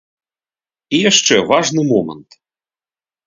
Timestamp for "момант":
1.91-2.29